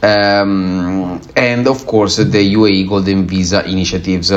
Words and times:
Um, 0.00 1.20
and 1.34 1.66
of 1.66 1.86
course, 1.86 2.16
the 2.16 2.54
UAE 2.54 2.88
Golden 2.88 3.26
Visa 3.26 3.64
initiatives. 3.68 4.32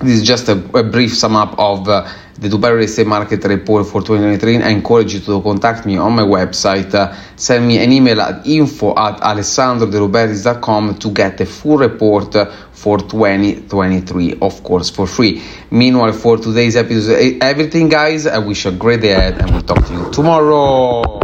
This 0.00 0.20
is 0.20 0.26
just 0.26 0.48
a, 0.48 0.52
a 0.76 0.82
brief 0.82 1.16
sum 1.16 1.36
up 1.36 1.58
of 1.58 1.88
uh, 1.88 2.08
the 2.38 2.48
Dubai 2.48 2.74
real 2.74 2.84
estate 2.84 3.06
market 3.06 3.44
report 3.44 3.86
for 3.86 4.00
2023. 4.00 4.62
I 4.62 4.70
encourage 4.70 5.14
you 5.14 5.20
to 5.20 5.40
contact 5.40 5.86
me 5.86 5.96
on 5.96 6.14
my 6.14 6.22
website. 6.22 6.92
Uh, 6.92 7.14
send 7.36 7.66
me 7.66 7.78
an 7.78 7.92
email 7.92 8.20
at 8.20 8.46
info 8.46 8.90
at 8.90 9.18
alessandroderubertis.com 9.20 10.98
to 10.98 11.10
get 11.10 11.38
the 11.38 11.46
full 11.46 11.78
report 11.78 12.34
for 12.72 12.98
2023, 12.98 14.38
of 14.42 14.62
course, 14.64 14.90
for 14.90 15.06
free. 15.06 15.42
Meanwhile, 15.70 16.12
for 16.12 16.36
today's 16.38 16.76
episode, 16.76 17.38
everything, 17.40 17.88
guys, 17.88 18.26
I 18.26 18.38
wish 18.38 18.64
you 18.64 18.72
a 18.72 18.74
great 18.74 19.00
day 19.00 19.12
ahead 19.12 19.38
and 19.40 19.50
we'll 19.52 19.62
talk 19.62 19.86
to 19.86 19.92
you 19.92 20.10
tomorrow. 20.10 21.23